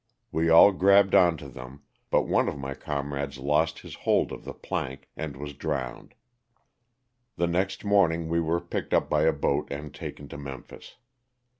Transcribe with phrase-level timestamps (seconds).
[0.31, 4.53] We all grabbed onto them, but one of my comrades lost his hold of the
[4.55, 6.15] plank and was drowned.
[7.35, 10.95] The next morning we were picked up by a boat and taken to Memphis.